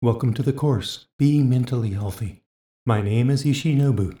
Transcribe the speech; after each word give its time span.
Welcome 0.00 0.32
to 0.34 0.44
the 0.44 0.52
course, 0.52 1.06
Being 1.18 1.50
Mentally 1.50 1.90
Healthy. 1.90 2.44
My 2.86 3.02
name 3.02 3.30
is 3.30 3.42
Ishinobu. 3.42 4.16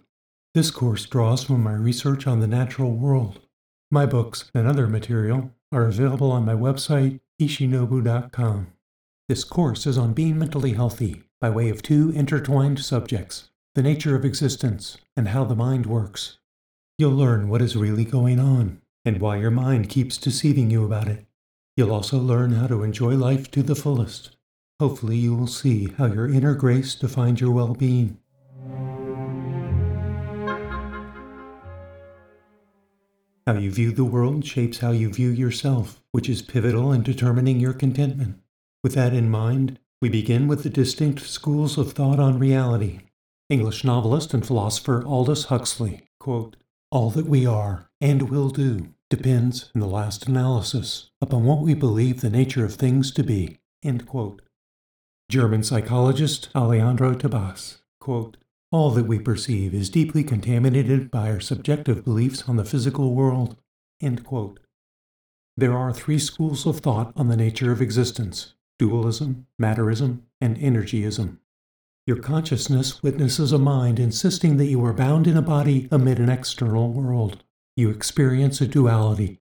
This 0.52 0.72
course 0.72 1.06
draws 1.06 1.44
from 1.44 1.62
my 1.62 1.72
research 1.72 2.26
on 2.26 2.40
the 2.40 2.48
natural 2.48 2.96
world. 2.96 3.38
My 3.88 4.04
books 4.04 4.50
and 4.52 4.66
other 4.66 4.88
material 4.88 5.52
are 5.70 5.86
available 5.86 6.32
on 6.32 6.44
my 6.44 6.54
website, 6.54 7.20
ishinobu.com. 7.40 8.72
This 9.28 9.44
course 9.44 9.86
is 9.86 9.96
on 9.96 10.14
being 10.14 10.36
mentally 10.36 10.72
healthy 10.72 11.22
by 11.40 11.48
way 11.48 11.68
of 11.68 11.80
two 11.80 12.10
intertwined 12.10 12.80
subjects 12.80 13.48
the 13.76 13.82
nature 13.82 14.16
of 14.16 14.24
existence 14.24 14.96
and 15.16 15.28
how 15.28 15.44
the 15.44 15.54
mind 15.54 15.86
works. 15.86 16.38
You'll 16.98 17.12
learn 17.12 17.48
what 17.48 17.62
is 17.62 17.76
really 17.76 18.04
going 18.04 18.40
on 18.40 18.82
and 19.04 19.20
why 19.20 19.36
your 19.36 19.52
mind 19.52 19.90
keeps 19.90 20.18
deceiving 20.18 20.72
you 20.72 20.84
about 20.84 21.06
it. 21.06 21.24
You'll 21.76 21.92
also 21.92 22.18
learn 22.18 22.54
how 22.54 22.66
to 22.66 22.82
enjoy 22.82 23.14
life 23.14 23.48
to 23.52 23.62
the 23.62 23.76
fullest. 23.76 24.34
Hopefully, 24.80 25.16
you 25.16 25.34
will 25.34 25.48
see 25.48 25.88
how 25.98 26.06
your 26.06 26.28
inner 26.28 26.54
grace 26.54 26.94
defines 26.94 27.40
your 27.40 27.50
well 27.50 27.74
being. 27.74 28.18
How 33.44 33.54
you 33.54 33.72
view 33.72 33.90
the 33.90 34.04
world 34.04 34.44
shapes 34.44 34.78
how 34.78 34.92
you 34.92 35.12
view 35.12 35.30
yourself, 35.30 36.00
which 36.12 36.28
is 36.28 36.42
pivotal 36.42 36.92
in 36.92 37.02
determining 37.02 37.58
your 37.58 37.72
contentment. 37.72 38.40
With 38.84 38.94
that 38.94 39.12
in 39.12 39.28
mind, 39.30 39.80
we 40.00 40.08
begin 40.08 40.46
with 40.46 40.62
the 40.62 40.70
distinct 40.70 41.20
schools 41.20 41.76
of 41.76 41.92
thought 41.92 42.20
on 42.20 42.38
reality. 42.38 43.00
English 43.50 43.82
novelist 43.82 44.32
and 44.32 44.46
philosopher 44.46 45.02
Aldous 45.04 45.46
Huxley 45.46 46.04
quote, 46.20 46.56
All 46.92 47.10
that 47.10 47.26
we 47.26 47.44
are 47.44 47.90
and 48.00 48.30
will 48.30 48.50
do 48.50 48.94
depends, 49.10 49.72
in 49.74 49.80
the 49.80 49.88
last 49.88 50.28
analysis, 50.28 51.10
upon 51.20 51.44
what 51.44 51.62
we 51.62 51.74
believe 51.74 52.20
the 52.20 52.30
nature 52.30 52.64
of 52.64 52.74
things 52.74 53.10
to 53.12 53.24
be. 53.24 53.58
German 55.30 55.62
psychologist 55.62 56.48
Alejandro 56.54 57.12
Tabas 57.14 57.82
quote, 58.00 58.38
All 58.72 58.90
that 58.92 59.06
we 59.06 59.18
perceive 59.18 59.74
is 59.74 59.90
deeply 59.90 60.24
contaminated 60.24 61.10
by 61.10 61.30
our 61.30 61.38
subjective 61.38 62.02
beliefs 62.02 62.48
on 62.48 62.56
the 62.56 62.64
physical 62.64 63.14
world. 63.14 63.54
There 65.54 65.76
are 65.76 65.92
three 65.92 66.18
schools 66.18 66.64
of 66.64 66.80
thought 66.80 67.12
on 67.14 67.28
the 67.28 67.36
nature 67.36 67.70
of 67.70 67.82
existence 67.82 68.54
dualism, 68.78 69.46
matterism, 69.60 70.20
and 70.40 70.56
energyism. 70.56 71.40
Your 72.06 72.16
consciousness 72.16 73.02
witnesses 73.02 73.52
a 73.52 73.58
mind 73.58 73.98
insisting 73.98 74.56
that 74.56 74.70
you 74.70 74.82
are 74.82 74.94
bound 74.94 75.26
in 75.26 75.36
a 75.36 75.42
body 75.42 75.88
amid 75.90 76.20
an 76.20 76.30
external 76.30 76.90
world. 76.90 77.44
You 77.76 77.90
experience 77.90 78.62
a 78.62 78.66
duality. 78.66 79.40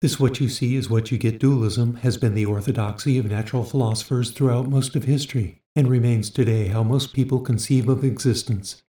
This 0.00 0.20
what 0.20 0.38
you 0.38 0.48
see 0.48 0.76
is 0.76 0.88
what 0.88 1.10
you 1.10 1.18
get 1.18 1.40
dualism 1.40 1.96
has 1.96 2.16
been 2.16 2.34
the 2.34 2.46
orthodoxy 2.46 3.18
of 3.18 3.26
natural 3.26 3.64
philosophers 3.64 4.30
throughout 4.30 4.68
most 4.68 4.94
of 4.94 5.04
history, 5.04 5.62
and 5.74 5.88
remains 5.88 6.30
today 6.30 6.68
how 6.68 6.84
most 6.84 7.12
people 7.12 7.40
conceive 7.40 7.88
of 7.88 8.04
existence. 8.04 8.84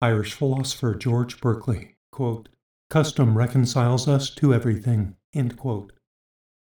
Irish 0.00 0.32
philosopher 0.32 0.94
George 0.94 1.40
Berkeley, 1.40 1.96
quote, 2.12 2.48
Custom 2.88 3.36
reconciles 3.36 4.06
us 4.06 4.30
to 4.30 4.54
everything. 4.54 5.16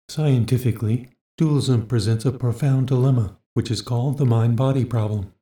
Scientifically, 0.09 1.09
dualism 1.37 1.87
presents 1.89 2.25
a 2.25 2.31
profound 2.31 2.87
dilemma, 2.87 3.39
which 3.55 3.73
is 3.73 3.83
called 3.83 4.19
the 4.19 4.25
mind 4.25 4.57
body 4.57 4.85
problem. 4.85 5.33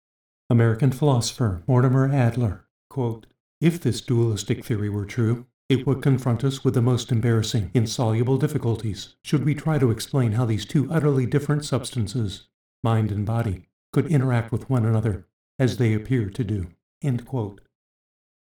American 0.49 0.91
philosopher 0.91 1.63
Mortimer 1.67 2.11
Adler, 2.11 2.65
quote, 2.89 3.27
If 3.61 3.79
this 3.79 4.01
dualistic 4.01 4.65
theory 4.65 4.89
were 4.89 5.05
true, 5.05 5.47
it 5.69 5.87
would 5.87 6.03
confront 6.03 6.43
us 6.45 6.65
with 6.65 6.75
the 6.75 6.83
most 6.83 7.13
embarrassing, 7.13 7.71
insoluble 7.75 8.39
difficulties 8.39 9.17
should 9.23 9.45
we 9.45 9.55
try 9.55 9.79
to 9.79 9.91
explain 9.91 10.33
how 10.33 10.47
these 10.47 10.65
two 10.65 10.91
utterly 10.91 11.27
different 11.27 11.65
substances, 11.65 12.49
mind 12.83 13.13
and 13.13 13.27
body, 13.27 13.69
could 13.93 14.07
interact 14.07 14.51
with 14.51 14.71
one 14.71 14.87
another 14.87 15.27
as 15.59 15.77
they 15.77 15.93
appear 15.93 16.31
to 16.31 16.45
do. 16.45 16.69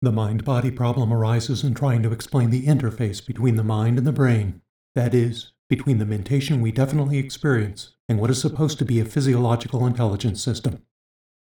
The 0.03 0.13
mind 0.13 0.45
body 0.45 0.71
problem 0.71 1.13
arises 1.13 1.65
in 1.65 1.75
trying 1.75 2.03
to 2.03 2.13
explain 2.13 2.51
the 2.51 2.67
interface 2.67 3.25
between 3.25 3.57
the 3.57 3.65
mind 3.65 3.97
and 3.97 4.07
the 4.07 4.13
brain, 4.13 4.61
that 4.95 5.15
is, 5.15 5.53
between 5.69 5.99
the 5.99 6.05
mentation 6.05 6.61
we 6.61 6.71
definitely 6.71 7.19
experience 7.19 7.95
and 8.09 8.21
what 8.21 8.31
is 8.31 8.41
supposed 8.41 8.79
to 8.79 8.85
be 8.85 9.01
a 9.01 9.05
physiological 9.05 9.87
intelligence 9.87 10.43
system. 10.43 10.83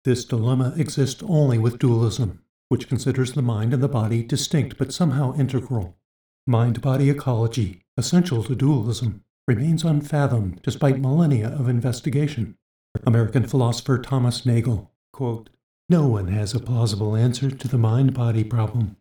This 0.05 0.23
dilemma 0.23 0.73
exists 0.77 1.21
only 1.27 1.57
with 1.57 1.77
dualism, 1.77 2.41
which 2.69 2.87
considers 2.87 3.33
the 3.33 3.41
mind 3.41 3.73
and 3.73 3.81
the 3.81 3.87
body 3.87 4.23
distinct 4.23 4.77
but 4.77 4.93
somehow 4.93 5.33
integral. 5.35 5.97
Mind 6.45 6.81
body 6.81 7.09
ecology, 7.09 7.83
essential 7.97 8.43
to 8.43 8.55
dualism, 8.55 9.23
remains 9.47 9.83
unfathomed 9.83 10.61
despite 10.61 10.99
millennia 10.99 11.49
of 11.49 11.69
investigation. 11.69 12.57
American 13.05 13.45
philosopher 13.45 13.99
Thomas 13.99 14.45
Nagel, 14.45 14.91
quote, 15.13 15.49
No 15.89 16.07
one 16.07 16.27
has 16.29 16.53
a 16.53 16.59
plausible 16.59 17.15
answer 17.15 17.51
to 17.51 17.67
the 17.67 17.77
mind 17.77 18.13
body 18.13 18.43
problem. 18.43 18.97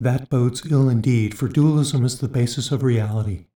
That 0.00 0.28
bodes 0.28 0.70
ill 0.70 0.88
indeed, 0.88 1.36
for 1.36 1.48
dualism 1.48 2.04
is 2.04 2.18
the 2.18 2.28
basis 2.28 2.70
of 2.70 2.82
reality. 2.82 3.46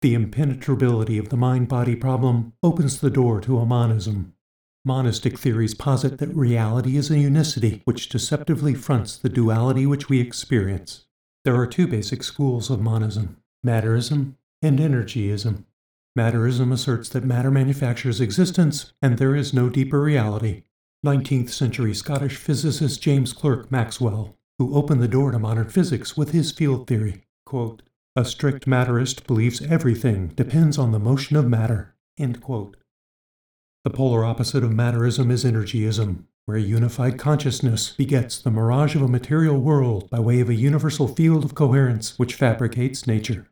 The 0.00 0.14
impenetrability 0.14 1.18
of 1.18 1.30
the 1.30 1.36
mind 1.36 1.68
body 1.68 1.96
problem 1.96 2.52
opens 2.62 3.00
the 3.00 3.10
door 3.10 3.40
to 3.42 3.58
a 3.58 3.66
monism, 3.66 4.33
Monistic 4.86 5.38
theories 5.38 5.72
posit 5.72 6.18
that 6.18 6.36
reality 6.36 6.98
is 6.98 7.10
a 7.10 7.18
unicity 7.18 7.80
which 7.86 8.10
deceptively 8.10 8.74
fronts 8.74 9.16
the 9.16 9.30
duality 9.30 9.86
which 9.86 10.10
we 10.10 10.20
experience. 10.20 11.06
There 11.44 11.56
are 11.56 11.66
two 11.66 11.86
basic 11.86 12.22
schools 12.22 12.68
of 12.68 12.80
monism 12.80 13.38
matterism 13.66 14.34
and 14.60 14.78
energyism. 14.78 15.64
Matterism 16.18 16.70
asserts 16.70 17.08
that 17.08 17.24
matter 17.24 17.50
manufactures 17.50 18.20
existence 18.20 18.92
and 19.00 19.16
there 19.16 19.34
is 19.34 19.54
no 19.54 19.70
deeper 19.70 20.02
reality. 20.02 20.64
19th 21.04 21.48
century 21.48 21.94
Scottish 21.94 22.36
physicist 22.36 23.00
James 23.00 23.32
Clerk 23.32 23.70
Maxwell, 23.70 24.36
who 24.58 24.76
opened 24.76 25.02
the 25.02 25.08
door 25.08 25.32
to 25.32 25.38
modern 25.38 25.70
physics 25.70 26.14
with 26.14 26.32
his 26.32 26.52
field 26.52 26.86
theory, 26.86 27.22
quote, 27.46 27.80
A 28.16 28.24
strict 28.24 28.66
matterist 28.66 29.26
believes 29.26 29.62
everything 29.62 30.28
depends 30.28 30.76
on 30.76 30.92
the 30.92 30.98
motion 30.98 31.36
of 31.36 31.48
matter. 31.48 31.94
End 32.18 32.42
quote. 32.42 32.76
The 33.84 33.90
polar 33.90 34.24
opposite 34.24 34.64
of 34.64 34.70
matterism 34.70 35.30
is 35.30 35.44
energyism, 35.44 36.26
where 36.46 36.56
unified 36.56 37.18
consciousness 37.18 37.92
begets 37.92 38.40
the 38.40 38.50
mirage 38.50 38.94
of 38.94 39.02
a 39.02 39.08
material 39.08 39.60
world 39.60 40.08
by 40.08 40.20
way 40.20 40.40
of 40.40 40.48
a 40.48 40.54
universal 40.54 41.06
field 41.06 41.44
of 41.44 41.54
coherence 41.54 42.18
which 42.18 42.34
fabricates 42.34 43.06
nature. 43.06 43.48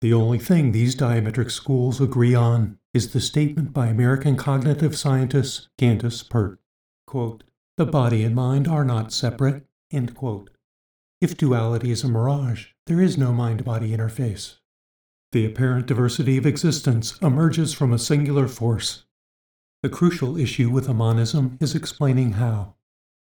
The 0.00 0.12
only 0.12 0.38
thing 0.38 0.70
these 0.70 0.94
diametric 0.94 1.50
schools 1.50 2.00
agree 2.00 2.34
on 2.34 2.78
is 2.94 3.12
the 3.12 3.20
statement 3.20 3.72
by 3.72 3.88
American 3.88 4.36
cognitive 4.36 4.96
scientist 4.96 5.68
Candace 5.78 6.22
Pert. 6.22 6.60
Quote, 7.06 7.42
the 7.76 7.86
body 7.86 8.22
and 8.22 8.36
mind 8.36 8.68
are 8.68 8.84
not 8.84 9.12
separate. 9.12 9.64
End 9.90 10.14
quote. 10.14 10.50
If 11.20 11.36
duality 11.36 11.90
is 11.90 12.04
a 12.04 12.08
mirage, 12.08 12.66
there 12.86 13.00
is 13.00 13.18
no 13.18 13.32
mind 13.32 13.64
body 13.64 13.90
interface. 13.90 14.58
The 15.32 15.46
apparent 15.46 15.86
diversity 15.86 16.36
of 16.36 16.46
existence 16.46 17.18
emerges 17.18 17.72
from 17.72 17.92
a 17.92 17.98
singular 17.98 18.46
force, 18.46 19.04
the 19.82 19.88
crucial 19.88 20.36
issue 20.36 20.70
with 20.70 20.88
a 20.88 20.94
monism 20.94 21.58
is 21.60 21.74
explaining 21.74 22.34
how. 22.34 22.74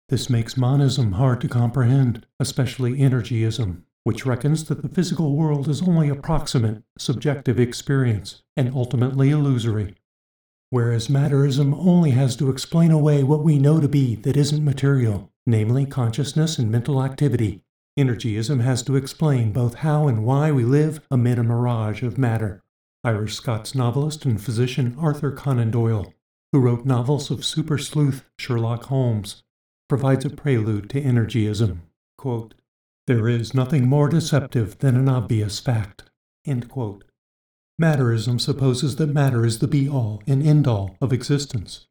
This 0.09 0.27
makes 0.27 0.57
monism 0.57 1.11
hard 1.11 1.39
to 1.41 1.47
comprehend, 1.47 2.25
especially 2.39 2.99
energyism, 2.99 3.85
which 4.03 4.25
reckons 4.25 4.65
that 4.65 4.81
the 4.81 4.89
physical 4.89 5.35
world 5.35 5.67
is 5.67 5.83
only 5.83 6.09
approximate, 6.09 6.81
subjective 6.97 7.59
experience, 7.59 8.41
and 8.55 8.73
ultimately 8.73 9.29
illusory. 9.29 9.93
Whereas 10.71 11.09
matterism 11.09 11.75
only 11.77 12.11
has 12.11 12.35
to 12.37 12.49
explain 12.49 12.89
away 12.89 13.23
what 13.23 13.43
we 13.43 13.59
know 13.59 13.79
to 13.79 13.87
be 13.87 14.15
that 14.15 14.35
isn't 14.35 14.65
material, 14.65 15.31
namely 15.45 15.85
consciousness 15.85 16.57
and 16.57 16.71
mental 16.71 17.03
activity. 17.03 17.61
Energyism 17.95 18.61
has 18.61 18.81
to 18.83 18.95
explain 18.95 19.51
both 19.51 19.75
how 19.75 20.07
and 20.07 20.25
why 20.25 20.51
we 20.51 20.63
live 20.63 21.01
amid 21.11 21.37
a 21.37 21.43
mirage 21.43 22.01
of 22.01 22.17
matter. 22.17 22.63
Irish 23.03 23.35
Scots 23.35 23.75
novelist 23.75 24.25
and 24.25 24.41
physician 24.41 24.95
Arthur 24.99 25.31
Conan 25.31 25.69
Doyle 25.69 26.13
who 26.51 26.59
wrote 26.59 26.85
novels 26.85 27.29
of 27.29 27.45
super 27.45 27.77
sleuth 27.77 28.25
Sherlock 28.39 28.85
Holmes, 28.85 29.43
provides 29.89 30.25
a 30.25 30.29
prelude 30.29 30.89
to 30.91 31.01
energyism. 31.01 31.83
Quote, 32.17 32.53
there 33.07 33.29
is 33.29 33.53
nothing 33.53 33.87
more 33.87 34.09
deceptive 34.09 34.77
than 34.79 34.97
an 34.97 35.07
obvious 35.07 35.59
fact. 35.59 36.03
Matterism 37.79 38.41
supposes 38.41 38.95
that 38.95 39.07
matter 39.07 39.45
is 39.45 39.59
the 39.59 39.67
be 39.67 39.87
all 39.87 40.21
and 40.27 40.45
end 40.45 40.67
all 40.67 40.97
of 40.99 41.13
existence. 41.13 41.87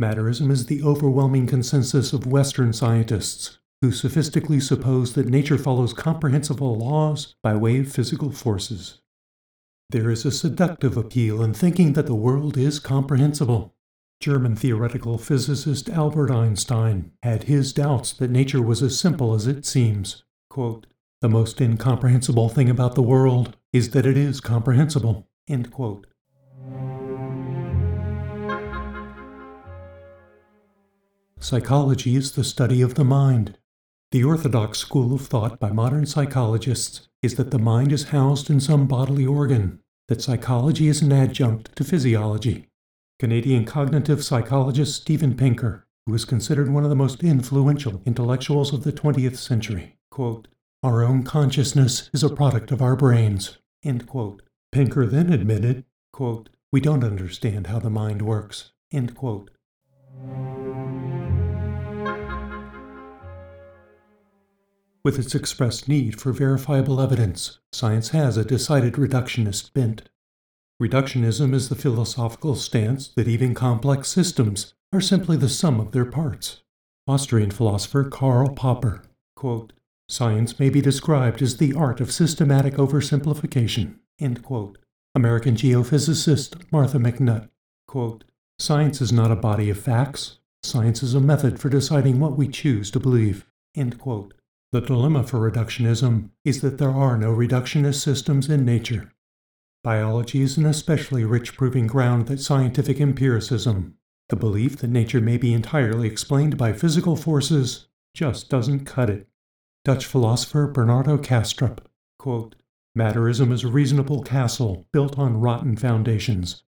Matterism 0.00 0.50
is 0.50 0.66
the 0.66 0.82
overwhelming 0.82 1.46
consensus 1.46 2.12
of 2.12 2.26
Western 2.26 2.72
scientists, 2.72 3.58
who 3.80 3.92
sophistically 3.92 4.60
suppose 4.60 5.14
that 5.14 5.28
nature 5.28 5.58
follows 5.58 5.92
comprehensible 5.92 6.76
laws 6.76 7.34
by 7.42 7.54
way 7.54 7.78
of 7.78 7.92
physical 7.92 8.30
forces. 8.30 8.98
There 9.90 10.10
is 10.10 10.26
a 10.26 10.30
seductive 10.30 10.96
appeal 10.96 11.42
in 11.42 11.54
thinking 11.54 11.94
that 11.94 12.06
the 12.06 12.14
world 12.14 12.58
is 12.58 12.78
comprehensible. 12.78 13.74
German 14.20 14.56
theoretical 14.56 15.16
physicist 15.16 15.88
Albert 15.88 16.30
Einstein 16.30 17.12
had 17.22 17.44
his 17.44 17.72
doubts 17.72 18.12
that 18.14 18.30
nature 18.30 18.60
was 18.60 18.82
as 18.82 18.98
simple 18.98 19.32
as 19.32 19.46
it 19.46 19.64
seems. 19.64 20.24
Quote, 20.50 20.86
the 21.20 21.28
most 21.28 21.60
incomprehensible 21.60 22.48
thing 22.48 22.68
about 22.68 22.94
the 22.94 23.02
world 23.02 23.56
is 23.72 23.90
that 23.90 24.06
it 24.06 24.16
is 24.16 24.40
comprehensible. 24.40 25.28
Psychology 31.40 32.16
is 32.16 32.32
the 32.32 32.44
study 32.44 32.82
of 32.82 32.94
the 32.94 33.04
mind. 33.04 33.56
The 34.10 34.24
orthodox 34.24 34.78
school 34.78 35.14
of 35.14 35.26
thought 35.26 35.60
by 35.60 35.70
modern 35.70 36.06
psychologists 36.06 37.08
is 37.22 37.36
that 37.36 37.50
the 37.50 37.58
mind 37.58 37.92
is 37.92 38.08
housed 38.08 38.50
in 38.50 38.60
some 38.60 38.86
bodily 38.86 39.26
organ, 39.26 39.80
that 40.08 40.22
psychology 40.22 40.88
is 40.88 41.02
an 41.02 41.12
adjunct 41.12 41.74
to 41.76 41.84
physiology. 41.84 42.67
Canadian 43.18 43.64
cognitive 43.64 44.22
psychologist 44.22 45.00
Steven 45.00 45.36
Pinker, 45.36 45.88
who 46.06 46.14
is 46.14 46.24
considered 46.24 46.70
one 46.70 46.84
of 46.84 46.90
the 46.90 46.94
most 46.94 47.24
influential 47.24 48.00
intellectuals 48.06 48.72
of 48.72 48.84
the 48.84 48.92
20th 48.92 49.36
century, 49.36 49.96
quote, 50.08 50.46
Our 50.84 51.02
own 51.02 51.24
consciousness 51.24 52.10
is 52.12 52.22
a 52.22 52.28
product 52.32 52.70
of 52.70 52.80
our 52.80 52.94
brains. 52.94 53.58
End 53.82 54.06
quote. 54.06 54.42
Pinker 54.70 55.04
then 55.04 55.32
admitted, 55.32 55.84
quote, 56.12 56.48
We 56.70 56.80
don't 56.80 57.02
understand 57.02 57.66
how 57.66 57.80
the 57.80 57.90
mind 57.90 58.22
works. 58.22 58.70
End 58.92 59.16
quote. 59.16 59.50
With 65.04 65.18
its 65.18 65.34
expressed 65.34 65.88
need 65.88 66.20
for 66.20 66.32
verifiable 66.32 67.00
evidence, 67.00 67.58
science 67.72 68.10
has 68.10 68.36
a 68.36 68.44
decided 68.44 68.92
reductionist 68.92 69.72
bent. 69.72 70.08
Reductionism 70.80 71.54
is 71.54 71.68
the 71.68 71.74
philosophical 71.74 72.54
stance 72.54 73.08
that 73.16 73.26
even 73.26 73.52
complex 73.52 74.08
systems 74.08 74.74
are 74.92 75.00
simply 75.00 75.36
the 75.36 75.48
sum 75.48 75.80
of 75.80 75.90
their 75.90 76.04
parts. 76.04 76.62
Austrian 77.08 77.50
philosopher 77.50 78.04
Karl 78.04 78.50
Popper, 78.50 79.02
quote, 79.34 79.72
Science 80.08 80.60
may 80.60 80.70
be 80.70 80.80
described 80.80 81.42
as 81.42 81.56
the 81.56 81.74
art 81.74 82.00
of 82.00 82.12
systematic 82.12 82.74
oversimplification. 82.74 83.96
American 85.16 85.56
geophysicist 85.56 86.62
Martha 86.70 86.98
McNutt, 86.98 87.48
quote, 87.88 88.22
Science 88.60 89.00
is 89.00 89.12
not 89.12 89.32
a 89.32 89.36
body 89.36 89.68
of 89.70 89.80
facts. 89.80 90.38
Science 90.62 91.02
is 91.02 91.12
a 91.12 91.20
method 91.20 91.58
for 91.58 91.68
deciding 91.68 92.20
what 92.20 92.36
we 92.38 92.46
choose 92.46 92.90
to 92.92 93.00
believe. 93.00 93.46
The 93.74 94.80
dilemma 94.80 95.24
for 95.24 95.50
reductionism 95.50 96.30
is 96.44 96.60
that 96.60 96.78
there 96.78 96.90
are 96.90 97.18
no 97.18 97.34
reductionist 97.34 98.00
systems 98.00 98.48
in 98.48 98.64
nature. 98.64 99.12
Biology 99.84 100.42
is 100.42 100.56
an 100.56 100.66
especially 100.66 101.24
rich 101.24 101.56
proving 101.56 101.86
ground 101.86 102.26
that 102.26 102.40
scientific 102.40 103.00
empiricism, 103.00 103.94
the 104.28 104.36
belief 104.36 104.76
that 104.78 104.90
nature 104.90 105.20
may 105.20 105.36
be 105.36 105.52
entirely 105.52 106.08
explained 106.08 106.58
by 106.58 106.72
physical 106.72 107.16
forces, 107.16 107.86
just 108.12 108.50
doesn't 108.50 108.84
cut 108.84 109.08
it. 109.08 109.28
Dutch 109.84 110.04
philosopher 110.04 110.66
Bernardo 110.66 111.16
Kastrup, 111.16 111.78
quote, 112.18 112.56
Matterism 112.98 113.52
is 113.52 113.62
a 113.62 113.68
reasonable 113.68 114.22
castle 114.22 114.88
built 114.92 115.18
on 115.18 115.40
rotten 115.40 115.76
foundations. 115.76 116.64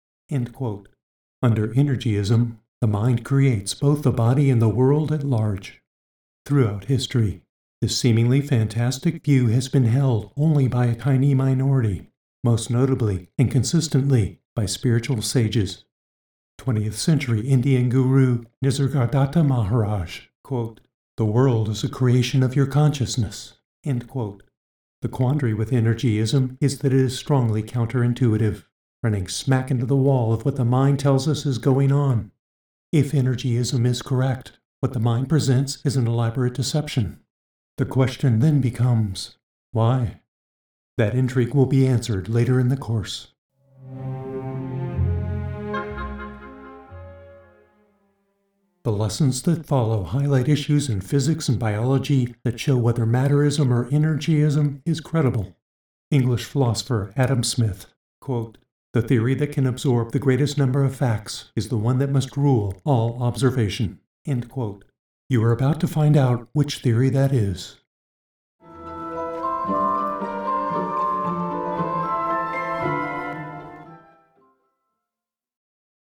Under 1.42 1.74
energyism, 1.74 2.60
the 2.80 2.86
mind 2.86 3.24
creates 3.24 3.74
both 3.74 4.02
the 4.02 4.12
body 4.12 4.48
and 4.48 4.62
the 4.62 4.68
world 4.68 5.10
at 5.10 5.24
large. 5.24 5.82
Throughout 6.46 6.84
history, 6.84 7.42
this 7.80 7.98
seemingly 7.98 8.40
fantastic 8.40 9.24
view 9.24 9.48
has 9.48 9.68
been 9.68 9.86
held 9.86 10.32
only 10.36 10.68
by 10.68 10.86
a 10.86 10.94
tiny 10.94 11.34
minority, 11.34 12.09
most 12.42 12.70
notably 12.70 13.28
and 13.38 13.50
consistently 13.50 14.40
by 14.54 14.66
spiritual 14.66 15.22
sages. 15.22 15.84
20th 16.60 16.94
century 16.94 17.40
Indian 17.46 17.88
guru 17.88 18.44
Nisargadatta 18.64 19.46
Maharaj, 19.46 20.22
quote, 20.44 20.80
The 21.16 21.24
world 21.24 21.68
is 21.68 21.82
a 21.82 21.88
creation 21.88 22.42
of 22.42 22.54
your 22.54 22.66
consciousness. 22.66 23.54
End 23.84 24.08
quote. 24.08 24.42
The 25.02 25.08
quandary 25.08 25.54
with 25.54 25.72
energyism 25.72 26.58
is 26.60 26.80
that 26.80 26.92
it 26.92 27.00
is 27.00 27.18
strongly 27.18 27.62
counterintuitive, 27.62 28.64
running 29.02 29.28
smack 29.28 29.70
into 29.70 29.86
the 29.86 29.96
wall 29.96 30.34
of 30.34 30.44
what 30.44 30.56
the 30.56 30.64
mind 30.64 30.98
tells 31.00 31.26
us 31.26 31.46
is 31.46 31.56
going 31.56 31.90
on. 31.90 32.32
If 32.92 33.14
energyism 33.14 33.86
is 33.86 34.02
correct, 34.02 34.58
what 34.80 34.92
the 34.92 35.00
mind 35.00 35.28
presents 35.28 35.78
is 35.84 35.96
an 35.96 36.06
elaborate 36.06 36.54
deception. 36.54 37.20
The 37.78 37.86
question 37.86 38.40
then 38.40 38.60
becomes 38.60 39.38
why? 39.72 40.19
That 41.00 41.14
intrigue 41.14 41.54
will 41.54 41.64
be 41.64 41.86
answered 41.86 42.28
later 42.28 42.60
in 42.60 42.68
the 42.68 42.76
course. 42.76 43.28
The 48.82 48.92
lessons 48.92 49.40
that 49.44 49.64
follow 49.64 50.04
highlight 50.04 50.46
issues 50.46 50.90
in 50.90 51.00
physics 51.00 51.48
and 51.48 51.58
biology 51.58 52.34
that 52.44 52.60
show 52.60 52.76
whether 52.76 53.06
matterism 53.06 53.70
or 53.70 53.88
energyism 53.90 54.82
is 54.84 55.00
credible. 55.00 55.56
English 56.10 56.44
philosopher 56.44 57.14
Adam 57.16 57.44
Smith, 57.44 57.86
quote, 58.20 58.58
The 58.92 59.00
theory 59.00 59.34
that 59.36 59.52
can 59.52 59.66
absorb 59.66 60.12
the 60.12 60.18
greatest 60.18 60.58
number 60.58 60.84
of 60.84 60.94
facts 60.94 61.50
is 61.56 61.70
the 61.70 61.78
one 61.78 61.96
that 62.00 62.10
must 62.10 62.36
rule 62.36 62.78
all 62.84 63.22
observation. 63.22 64.00
You 64.26 65.42
are 65.44 65.52
about 65.52 65.80
to 65.80 65.88
find 65.88 66.18
out 66.18 66.50
which 66.52 66.80
theory 66.80 67.08
that 67.08 67.32
is. 67.32 67.79